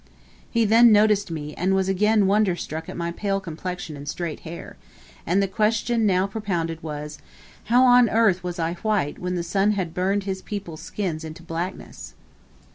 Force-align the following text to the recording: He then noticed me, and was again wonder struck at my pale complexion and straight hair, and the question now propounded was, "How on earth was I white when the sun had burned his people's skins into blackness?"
He 0.49 0.65
then 0.65 0.91
noticed 0.91 1.29
me, 1.29 1.53
and 1.53 1.75
was 1.75 1.87
again 1.87 2.25
wonder 2.25 2.55
struck 2.55 2.89
at 2.89 2.97
my 2.97 3.11
pale 3.11 3.39
complexion 3.39 3.95
and 3.95 4.09
straight 4.09 4.39
hair, 4.39 4.75
and 5.27 5.43
the 5.43 5.47
question 5.47 6.07
now 6.07 6.25
propounded 6.25 6.81
was, 6.81 7.19
"How 7.65 7.83
on 7.85 8.09
earth 8.09 8.43
was 8.43 8.57
I 8.57 8.73
white 8.73 9.19
when 9.19 9.35
the 9.35 9.43
sun 9.43 9.73
had 9.73 9.93
burned 9.93 10.23
his 10.23 10.41
people's 10.41 10.81
skins 10.81 11.23
into 11.23 11.43
blackness?" 11.43 12.15